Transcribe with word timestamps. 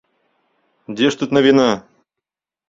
Дзе 0.95 1.11
ж 1.11 1.19
тут 1.19 1.37
навіна? 1.39 1.69